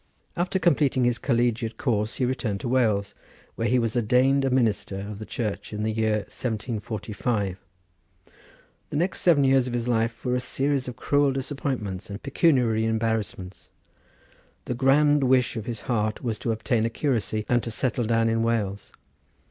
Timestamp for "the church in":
5.19-5.83